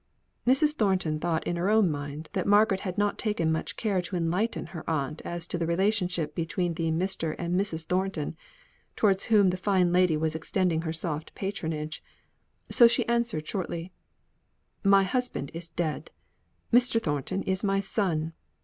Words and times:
Mrs. 0.47 0.71
Thornton 0.73 1.19
thought 1.19 1.45
in 1.45 1.57
her 1.57 1.69
own 1.69 1.91
mind, 1.91 2.29
that 2.33 2.47
Margaret 2.47 2.79
had 2.79 2.97
not 2.97 3.19
taken 3.19 3.51
much 3.51 3.77
care 3.77 4.01
to 4.01 4.15
enlighten 4.15 4.65
her 4.73 4.83
aunt 4.89 5.21
as 5.23 5.45
to 5.45 5.59
the 5.59 5.67
relationship 5.67 6.33
between 6.33 6.73
the 6.73 6.89
Mr. 6.89 7.35
and 7.37 7.53
Mrs. 7.53 7.85
Thornton, 7.85 8.35
towards 8.95 9.25
whom 9.25 9.51
the 9.51 9.57
fine 9.57 9.93
lady 9.93 10.15
aunt 10.15 10.21
was 10.21 10.33
extending 10.33 10.81
her 10.81 10.91
soft 10.91 11.35
patronage; 11.35 12.03
so 12.71 12.87
she 12.87 13.07
answered 13.07 13.47
shortly, 13.47 13.91
"My 14.83 15.03
husband 15.03 15.51
is 15.53 15.69
dead. 15.69 16.09
Mr. 16.73 16.99
Thornton 16.99 17.43
is 17.43 17.63
my 17.63 17.79
son. 17.79 18.33